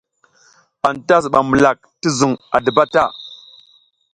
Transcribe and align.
Anta 0.87 1.15
zuɓam 1.23 1.45
mulak 1.49 1.77
ti 1.99 2.07
zuƞ 2.17 2.33
a 2.55 2.57
diba 2.63 2.83
ta. 2.93 3.03